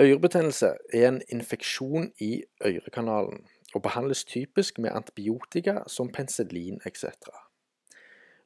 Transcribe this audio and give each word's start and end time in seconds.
Ørebetennelse 0.00 0.66
er 0.92 1.08
en 1.08 1.22
infeksjon 1.28 2.12
i 2.18 2.42
ørekanalen 2.64 3.42
og 3.74 3.82
behandles 3.82 4.24
typisk 4.24 4.78
med 4.78 4.90
antibiotika 4.90 5.74
som 5.86 6.08
penicillin 6.08 6.80
etc. 6.86 7.04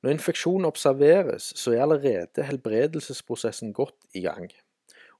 Når 0.03 0.11
infeksjonen 0.11 0.64
observeres, 0.64 1.53
så 1.57 1.73
er 1.73 1.82
allerede 1.82 2.43
helbredelsesprosessen 2.43 3.73
godt 3.73 3.95
i 4.14 4.21
gang, 4.21 4.51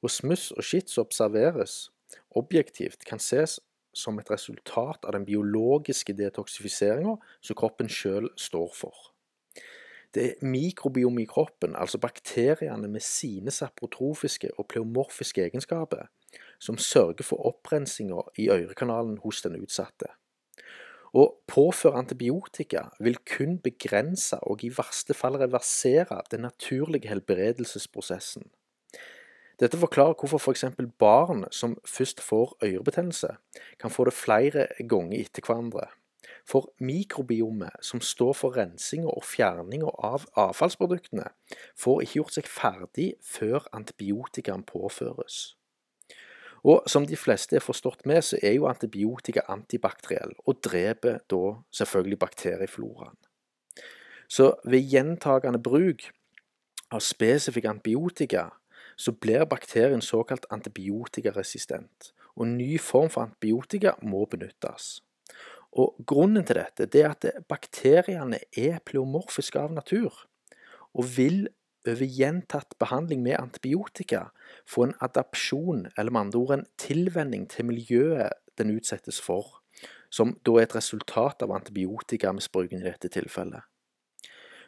og 0.03 0.11
smuss 0.11 0.51
og 0.51 0.67
skitt 0.67 0.91
som 0.91 1.07
observeres 1.07 1.93
objektivt, 2.31 3.05
kan 3.07 3.23
ses 3.23 3.61
som 3.95 4.19
et 4.19 4.31
resultat 4.31 5.07
av 5.07 5.15
den 5.15 5.25
biologiske 5.25 6.17
detoksifiseringa 6.19 7.15
som 7.41 7.57
kroppen 7.57 7.89
sjøl 7.89 8.27
står 8.37 8.75
for. 8.75 9.15
Det 10.15 10.27
er 10.27 10.47
mikrobiomet 10.47 11.29
kroppen, 11.31 11.77
altså 11.77 11.99
bakteriene 11.99 12.91
med 12.91 13.03
sine 13.03 13.51
saprotrofiske 13.51 14.51
og 14.59 14.67
pleomorfiske 14.69 15.47
egenskaper, 15.47 16.07
som 16.59 16.79
sørger 16.79 17.27
for 17.27 17.47
opprensinga 17.47 18.23
i 18.39 18.49
ørekanalen 18.51 19.19
hos 19.25 19.43
den 19.45 19.61
utsatte. 19.63 20.13
Å 21.15 21.29
påføre 21.47 22.01
antibiotika 22.01 22.89
vil 22.99 23.21
kun 23.29 23.61
begrense 23.63 24.41
og 24.51 24.65
i 24.67 24.73
verste 24.75 25.15
fall 25.15 25.39
reversere 25.39 26.19
den 26.33 26.43
naturlige 26.43 27.13
helbredelsesprosessen. 27.13 28.49
Dette 29.63 29.79
forklarer 29.79 30.17
hvorfor 30.19 30.43
f.eks. 30.43 30.65
For 30.75 30.91
barn 30.99 31.45
som 31.55 31.77
først 31.87 32.21
får 32.21 32.57
ørebetennelse, 32.67 33.37
kan 33.79 33.95
få 33.95 34.09
det 34.09 34.17
flere 34.19 34.67
ganger 34.91 35.21
etter 35.21 35.47
hverandre. 35.47 35.87
For 36.49 36.73
mikrobiomet, 36.83 37.79
som 37.81 38.01
står 38.01 38.33
for 38.35 38.57
rensinga 38.59 39.13
og 39.13 39.23
fjerninga 39.25 39.93
av 40.03 40.27
avfallsproduktene, 40.41 41.29
får 41.79 42.03
ikke 42.03 42.19
gjort 42.19 42.39
seg 42.41 42.51
ferdig 42.51 43.11
før 43.23 43.69
antibiotikaen 43.77 44.67
påføres. 44.67 45.55
Og 46.65 46.89
som 46.89 47.05
de 47.07 47.17
fleste 47.17 47.59
er 47.59 47.65
forstått 47.65 48.07
med, 48.09 48.23
så 48.25 48.39
er 48.43 48.57
jo 48.57 48.69
antibiotika 48.71 49.45
antibakteriell, 49.53 50.33
og 50.49 50.63
dreper 50.65 51.21
da 51.29 51.59
selvfølgelig 51.77 52.19
bakteriefloraen. 52.19 53.17
Så 54.29 54.55
ved 54.65 54.89
gjentagende 54.89 55.61
bruk 55.61 56.07
av 56.91 57.05
spesifikke 57.05 57.69
antibiotika, 57.69 58.49
så 58.97 59.13
blir 59.13 59.45
bakterien 59.45 60.03
såkalt 60.03 60.47
antibiotikaresistent, 60.55 62.13
og 62.37 62.49
ny 62.49 62.79
form 62.81 63.11
for 63.11 63.27
antibiotika 63.27 63.99
må 64.03 64.25
benyttes. 64.31 65.03
Og 65.75 65.99
Grunnen 66.07 66.47
til 66.47 66.61
dette 66.61 66.87
det 66.87 67.03
er 67.03 67.13
at 67.13 67.27
bakteriene 67.51 68.39
er 68.57 68.79
pleomorfiske 68.87 69.59
av 69.59 69.75
natur, 69.75 70.15
og 70.95 71.11
vil 71.17 71.49
over 71.89 72.07
gjentatt 72.07 72.79
behandling 72.79 73.23
med 73.23 73.39
antibiotika 73.41 74.29
få 74.67 74.89
en 74.89 74.97
adapsjon, 75.05 75.87
eller 75.97 76.11
med 76.11 76.27
andre 76.27 76.41
ord 76.41 76.55
en 76.57 76.67
tilvenning 76.81 77.47
til 77.51 77.69
miljøet 77.69 78.33
den 78.59 78.73
utsettes 78.77 79.21
for, 79.21 79.61
som 80.11 80.37
da 80.47 80.59
er 80.59 80.69
et 80.69 80.77
resultat 80.77 81.43
av 81.43 81.53
antibiotikamisbruken 81.57 82.83
i 82.83 82.89
dette 82.89 83.11
tilfellet. 83.13 83.63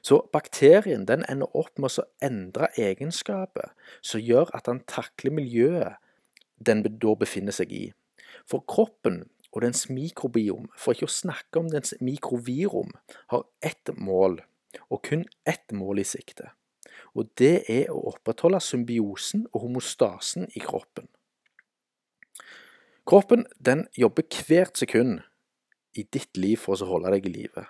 Så 0.07 0.21
bakterien 0.33 1.07
den 1.07 1.25
ender 1.27 1.51
opp 1.59 1.81
med 1.83 1.97
å 1.99 2.05
endre 2.23 2.69
egenskaper 2.79 3.73
som 4.05 4.23
gjør 4.23 4.53
at 4.55 4.69
den 4.69 4.83
takler 4.87 5.35
miljøet 5.35 6.03
den 6.63 6.85
da 6.87 7.15
befinner 7.19 7.55
seg 7.55 7.73
i. 7.75 7.87
For 8.47 8.63
kroppen 8.69 9.25
og 9.57 9.63
dens 9.65 9.87
mikrobiom, 9.89 10.69
for 10.77 10.95
ikke 10.95 11.09
å 11.09 11.17
snakke 11.17 11.59
om 11.59 11.71
dens 11.73 11.95
mikrovirom, 12.05 12.93
har 13.33 13.47
ett 13.65 13.91
mål, 13.97 14.43
og 14.93 15.03
kun 15.09 15.25
ett 15.49 15.73
mål 15.73 16.03
i 16.03 16.07
sikte. 16.07 16.53
Og 17.17 17.31
det 17.41 17.65
er 17.73 17.93
å 17.93 18.03
opprettholde 18.13 18.61
symbiosen 18.61 19.47
og 19.53 19.67
homostasen 19.67 20.49
i 20.55 20.63
kroppen. 20.63 21.09
Kroppen 23.07 23.47
den 23.63 23.87
jobber 23.97 24.27
hvert 24.27 24.77
sekund 24.79 25.21
i 25.97 26.03
ditt 26.03 26.37
liv 26.37 26.59
for 26.61 26.77
å 26.77 26.89
holde 26.91 27.15
deg 27.15 27.29
i 27.29 27.35
live. 27.37 27.67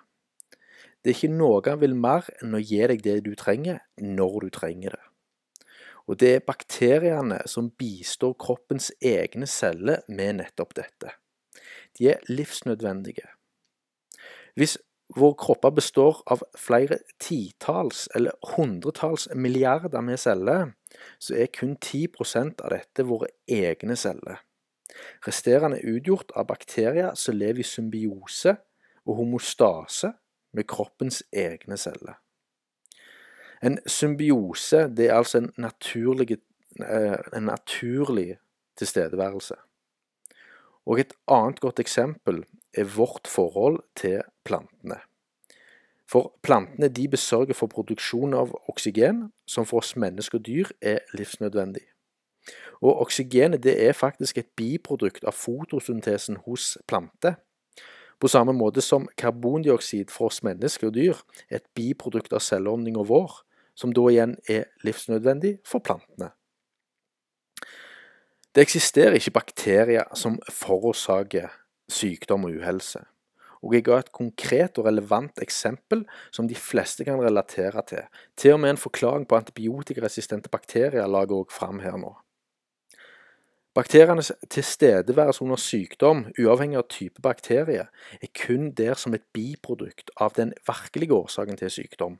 Det 1.02 1.12
er 1.12 1.18
ikke 1.18 1.36
noe 1.36 1.60
han 1.66 1.78
vil 1.78 1.94
mer 1.94 2.26
enn 2.40 2.56
å 2.56 2.62
gi 2.62 2.80
deg 2.90 3.04
det 3.04 3.20
du 3.26 3.34
trenger, 3.38 3.82
når 4.00 4.46
du 4.46 4.48
trenger 4.56 4.96
det. 4.96 5.04
Og 6.06 6.18
det 6.22 6.32
er 6.34 6.46
bakteriene 6.46 7.40
som 7.50 7.68
bistår 7.78 8.34
kroppens 8.38 8.92
egne 9.02 9.46
celler 9.50 10.02
med 10.08 10.40
nettopp 10.40 10.74
dette. 10.78 11.14
De 11.98 12.10
er 12.12 12.26
livsnødvendige. 12.30 13.28
Hvis 14.56 14.78
våre 15.14 15.34
kropper 15.38 15.70
består 15.70 16.22
av 16.26 16.42
flere 16.58 16.98
titalls 17.22 18.08
eller 18.14 18.34
hundretalls 18.56 19.28
milliarder 19.34 20.02
med 20.02 20.18
celler, 20.20 20.72
så 21.18 21.36
er 21.38 21.52
kun 21.54 21.76
10% 21.76 22.62
av 22.64 22.72
dette 22.74 23.06
våre 23.06 23.30
egne 23.46 23.96
celler. 23.96 24.42
Resterende 25.26 25.78
er 25.78 25.96
utgjort 25.96 26.32
av 26.36 26.48
bakterier 26.48 27.14
som 27.14 27.36
lever 27.36 27.62
i 27.62 27.66
symbiose 27.66 28.56
og 29.06 29.18
homostase 29.20 30.12
med 30.56 30.66
kroppens 30.70 31.22
egne 31.32 31.78
celler. 31.78 32.18
En 33.62 33.78
symbiose 33.88 34.86
det 34.96 35.08
er 35.08 35.16
altså 35.16 35.38
en 35.38 35.52
naturlig, 35.60 36.38
eh, 36.80 37.18
en 37.36 37.48
naturlig 37.48 38.36
tilstedeværelse. 38.76 39.54
Og 40.86 41.00
et 41.00 41.14
annet 41.28 41.60
godt 41.60 41.80
eksempel 41.80 42.44
er 42.76 42.84
vårt 42.96 43.28
forhold 43.28 43.82
til 43.96 44.22
plantene. 44.44 45.00
For 46.06 46.32
plantene 46.42 46.88
de 46.88 47.08
besørger 47.08 47.54
for 47.54 47.66
produksjon 47.66 48.34
av 48.34 48.54
oksygen, 48.70 49.32
som 49.46 49.66
for 49.66 49.82
oss 49.82 49.96
mennesker 49.98 50.38
og 50.38 50.46
dyr 50.46 50.70
er 50.80 51.02
livsnødvendig. 51.18 51.82
Og 52.80 53.00
oksygenet 53.02 53.62
det 53.64 53.74
er 53.88 53.92
faktisk 53.92 54.38
et 54.38 54.52
biprodukt 54.56 55.24
av 55.26 55.34
fotosyntesen 55.34 56.38
hos 56.46 56.76
planter. 56.86 57.40
På 58.20 58.28
samme 58.28 58.52
måte 58.56 58.80
som 58.80 59.08
karbondioksid 59.18 60.12
for 60.14 60.30
oss 60.30 60.42
mennesker 60.46 60.88
og 60.88 60.94
dyr 60.94 61.18
er 61.50 61.58
et 61.58 61.68
biprodukt 61.74 62.32
av 62.32 62.44
celleordninga 62.44 63.02
vår, 63.04 63.42
som 63.76 63.92
da 63.92 64.06
igjen 64.08 64.36
er 64.48 64.70
livsnødvendig 64.86 65.58
for 65.66 65.84
plantene. 65.84 66.30
Det 68.56 68.62
eksisterer 68.64 69.18
ikke 69.18 69.34
bakterier 69.36 70.06
som 70.16 70.38
forårsaker 70.48 71.50
sykdom 71.88 72.44
og 72.48 72.58
uhelse. 72.58 73.02
Og 73.62 73.74
jeg 73.74 73.86
ga 73.86 73.98
et 73.98 74.12
konkret 74.14 74.78
og 74.78 74.86
relevant 74.86 75.40
eksempel 75.42 76.04
som 76.30 76.48
de 76.48 76.54
fleste 76.54 77.04
kan 77.04 77.18
relatere 77.22 77.82
til. 77.88 78.04
Til 78.36 78.54
og 78.54 78.60
med 78.60 78.74
en 78.74 78.80
forklaring 78.80 79.26
på 79.28 79.38
antibiotikaresistente 79.40 80.52
bakterier 80.52 81.08
la 81.08 81.24
jeg 81.24 81.34
òg 81.34 81.50
fram 81.50 81.80
her 81.82 81.98
nå. 81.98 82.12
Bakterienes 83.76 84.32
tilstedeværelse 84.48 85.42
under 85.44 85.58
sykdom, 85.60 86.22
uavhengig 86.40 86.78
av 86.80 86.86
type 86.88 87.20
bakterie, 87.20 87.82
er 88.22 88.30
kun 88.32 88.70
der 88.72 88.96
som 88.96 89.12
et 89.12 89.26
biprodukt 89.36 90.10
av 90.16 90.32
den 90.38 90.54
virkelige 90.64 91.12
årsaken 91.12 91.60
til 91.60 91.70
sykdom, 91.74 92.16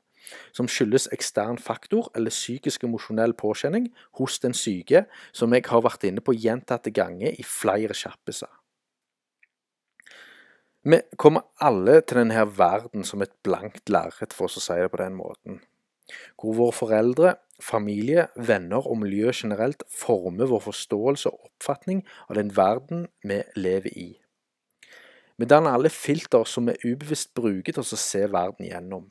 som 0.53 0.69
skyldes 0.69 1.09
ekstern 1.17 1.57
faktor 1.57 2.11
eller 2.15 2.35
psykisk 2.35 2.85
emosjonell 2.85 3.33
påkjenning 3.33 3.89
hos 4.21 4.37
den 4.45 4.53
syke, 4.53 5.07
som 5.33 5.57
jeg 5.57 5.65
har 5.71 5.81
vært 5.81 6.05
inne 6.05 6.21
på 6.21 6.37
gjentatte 6.37 6.93
ganger 6.93 7.33
i 7.33 7.49
flere 7.49 7.97
kjappiser. 7.97 8.53
Vi 10.87 11.01
kommer 11.19 11.43
alle 11.59 11.97
til 12.07 12.21
denne 12.21 12.45
verden 12.55 13.03
som 13.03 13.23
et 13.25 13.33
blankt 13.43 13.91
lerret, 13.91 14.31
for 14.31 14.47
å 14.47 14.61
si 14.63 14.75
det 14.79 14.93
på 14.93 15.01
den 15.01 15.17
måten. 15.19 15.57
Hvor 16.39 16.55
våre 16.55 16.75
foreldre, 16.77 17.33
familie, 17.59 18.29
venner 18.39 18.87
og 18.87 19.01
miljø 19.01 19.33
generelt 19.35 19.83
former 19.91 20.47
vår 20.47 20.63
forståelse 20.69 21.33
og 21.33 21.49
oppfatning 21.49 22.05
av 22.29 22.39
den 22.39 22.53
verden 22.55 23.09
vi 23.27 23.41
lever 23.59 23.99
i. 23.99 24.07
Vi 25.37 25.49
danner 25.51 25.75
alle 25.75 25.91
filter 25.91 26.47
som 26.47 26.71
vi 26.71 26.79
ubevisst 26.85 27.35
bruker 27.35 27.75
til 27.75 27.83
å 27.83 27.99
se 27.99 28.23
verden 28.31 28.69
gjennom. 28.69 29.09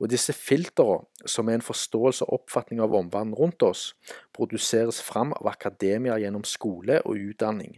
Og 0.00 0.08
disse 0.08 0.32
filtrene, 0.32 1.04
som 1.28 1.50
er 1.50 1.58
en 1.58 1.66
forståelse 1.66 2.24
og 2.24 2.38
oppfatning 2.38 2.80
av 2.80 2.96
omverdenen 2.96 3.36
rundt 3.36 3.60
oss, 3.68 3.90
produseres 4.32 5.02
fram 5.04 5.36
av 5.36 5.52
akademia 5.52 6.16
gjennom 6.22 6.48
skole 6.48 7.02
og 7.04 7.20
utdanning, 7.28 7.76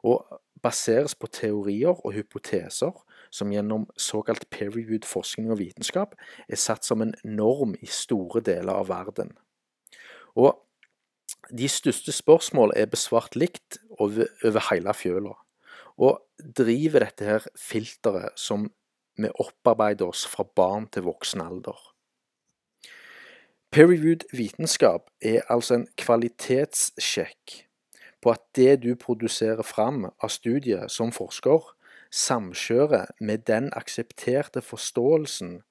og 0.00 0.24
baseres 0.62 1.14
på 1.18 1.28
teorier 1.32 1.94
og 1.94 2.14
hypoteser 2.14 2.94
som 3.32 3.52
gjennom 3.52 3.86
såkalt 3.96 4.48
peer-reviewed 4.52 5.06
forskning 5.08 5.50
og 5.52 5.60
vitenskap 5.62 6.14
er 6.48 6.60
satt 6.60 6.86
som 6.86 7.02
en 7.04 7.14
norm 7.24 7.74
i 7.80 7.88
store 7.88 8.42
deler 8.44 8.74
av 8.74 8.90
verden. 8.92 9.32
Og 10.36 10.60
de 11.50 11.68
største 11.68 12.12
spørsmål 12.14 12.74
er 12.76 12.90
besvart 12.92 13.36
likt 13.36 13.80
over, 13.98 14.28
over 14.44 14.68
hele 14.70 14.94
fjøla, 14.94 15.34
og 15.98 16.22
driver 16.38 17.06
dette 17.06 17.26
her 17.26 17.48
filteret 17.58 18.38
som 18.38 18.68
vi 19.18 19.28
opparbeider 19.42 20.08
oss 20.08 20.24
fra 20.28 20.46
barn 20.56 20.86
til 20.92 21.04
voksen 21.08 21.42
alder. 21.44 21.76
Peer-reviewed 23.72 24.26
vitenskap 24.36 25.08
er 25.24 25.44
altså 25.52 25.78
en 25.78 25.86
kvalitetssjekk 26.00 27.62
på 28.22 28.32
at 28.34 28.42
det 28.56 28.82
du 28.84 28.94
produserer 28.96 29.62
fram 29.66 30.06
av 30.06 30.30
studiet 30.30 30.90
som 30.92 31.12
forsker, 31.14 31.64
samkjører 32.12 33.14
med 33.20 33.46
den 33.48 33.70
aksepterte 33.76 34.62
forståelsen 34.62 35.62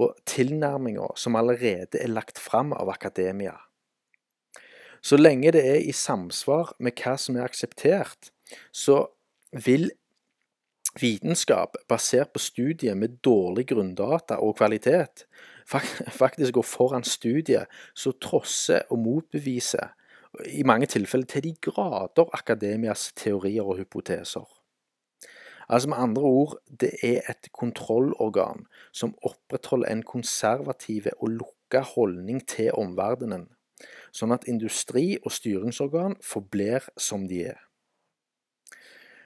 og 0.00 0.16
tilnærminga 0.26 1.12
som 1.20 1.36
allerede 1.36 2.00
er 2.00 2.10
lagt 2.10 2.40
fram 2.40 2.72
av 2.72 2.90
akademia. 2.90 3.58
Så 5.02 5.18
lenge 5.18 5.52
det 5.52 5.64
er 5.66 5.80
i 5.82 5.92
samsvar 5.92 6.72
med 6.78 6.96
hva 7.02 7.16
som 7.18 7.36
er 7.36 7.44
akseptert, 7.44 8.30
så 8.72 9.04
vil 9.52 9.90
vitenskap 11.00 11.76
basert 11.88 12.32
på 12.32 12.40
studier 12.42 12.96
med 12.98 13.18
dårlig 13.24 13.66
grunndata 13.72 14.38
og 14.40 14.56
kvalitet 14.60 15.26
faktisk 15.66 16.54
gå 16.58 16.62
foran 16.66 17.04
studier 17.04 17.68
som 17.94 18.16
trosser 18.20 18.84
og 18.90 18.98
motbeviser, 18.98 19.92
i 20.48 20.64
mange 20.64 20.88
tilfeller 20.88 21.28
til 21.28 21.44
de 21.44 21.52
grader, 21.60 22.28
akademias 22.32 23.10
teorier 23.16 23.66
og 23.66 23.78
hypoteser. 23.82 24.46
Altså 25.68 25.88
med 25.88 25.96
andre 25.96 26.22
ord, 26.22 26.56
det 26.80 26.92
er 27.02 27.20
et 27.30 27.48
kontrollorgan 27.52 28.66
som 28.92 29.14
opprettholder 29.22 29.92
en 29.92 30.02
konservativ 30.02 31.06
og 31.18 31.28
lukka 31.38 31.84
holdning 31.94 32.42
til 32.48 32.72
omverdenen, 32.76 33.46
sånn 34.12 34.34
at 34.34 34.48
industri 34.50 35.18
og 35.22 35.32
styringsorgan 35.32 36.18
forblir 36.24 36.88
som 37.00 37.28
de 37.28 37.44
er. 37.52 37.60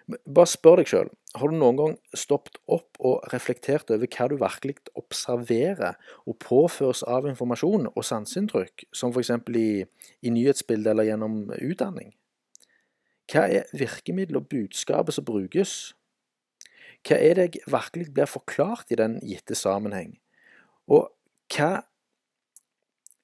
Bare 0.06 0.46
spør 0.46 0.78
deg 0.78 0.90
sjøl, 0.90 1.08
har 1.34 1.50
du 1.50 1.58
noen 1.58 1.80
gang 1.80 1.96
stoppet 2.14 2.60
opp 2.70 3.00
og 3.02 3.26
reflektert 3.32 3.90
over 3.90 4.06
hva 4.06 4.28
du 4.30 4.36
virkelig 4.38 4.76
observerer 5.06 5.96
og 6.26 6.38
påføres 6.42 7.02
av 7.06 7.28
informasjon 7.30 7.88
og 7.92 8.04
sanseinntrykk, 8.04 8.86
som 8.92 9.14
f.eks. 9.14 9.32
I, 9.54 9.84
i 10.22 10.32
nyhetsbildet 10.34 10.92
eller 10.92 11.08
gjennom 11.08 11.38
utdanning? 11.56 12.12
Hva 13.30 13.46
er 13.50 13.70
virkemidlet 13.74 14.38
og 14.38 14.50
budskapet 14.50 15.16
som 15.16 15.26
brukes? 15.26 15.94
Hva 17.06 17.18
er 17.22 17.38
det 17.38 17.48
jeg 17.48 17.66
virkelig 17.70 18.12
blir 18.14 18.30
forklart 18.30 18.90
i 18.90 18.98
den 18.98 19.18
gitte 19.22 19.54
sammenheng? 19.58 20.16
Og 20.86 21.08
hva, 21.54 21.70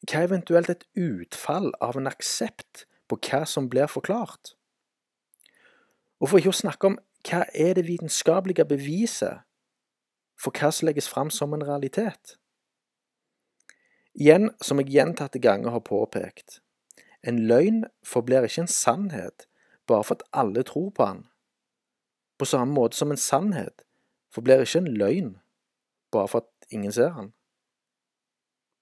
hva 0.07 0.19
er 0.19 0.27
eventuelt 0.27 0.71
et 0.71 0.85
utfall 0.99 1.71
av 1.83 1.99
en 1.99 2.11
aksept 2.11 2.87
på 3.11 3.19
hva 3.29 3.45
som 3.47 3.71
blir 3.71 3.91
forklart? 3.91 4.55
Og 6.23 6.31
for 6.31 6.39
ikke 6.39 6.55
å 6.55 6.63
snakke 6.63 6.93
om 6.93 6.99
hva 7.27 7.45
er 7.55 7.75
det 7.79 7.87
vitenskapelige 7.87 8.67
beviset 8.67 9.43
for 10.43 10.55
hva 10.59 10.73
som 10.75 10.89
legges 10.89 11.09
fram 11.09 11.31
som 11.31 11.55
en 11.55 11.65
realitet? 11.67 12.37
Igjen, 14.19 14.51
som 14.61 14.81
jeg 14.83 14.93
gjentatte 14.93 15.41
ganger 15.41 15.73
har 15.73 15.85
påpekt, 15.87 16.61
en 17.23 17.39
løgn 17.47 17.85
forblir 18.05 18.45
ikke 18.45 18.65
en 18.65 18.73
sannhet 18.75 19.47
bare 19.87 20.05
for 20.05 20.19
at 20.19 20.27
alle 20.35 20.65
tror 20.67 20.91
på 20.91 21.07
den. 21.07 21.23
På 22.39 22.49
samme 22.49 22.75
måte 22.75 22.99
som 22.99 23.15
en 23.15 23.21
sannhet 23.21 23.85
forblir 24.35 24.65
ikke 24.65 24.83
en 24.83 24.91
løgn 24.99 25.31
bare 26.13 26.29
for 26.29 26.45
at 26.45 26.75
ingen 26.75 26.93
ser 26.93 27.15
den. 27.15 27.33